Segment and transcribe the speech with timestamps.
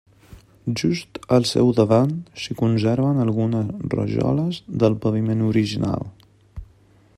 [0.79, 6.11] Just al seu davant, s'hi conserven algunes rajoles del paviment original.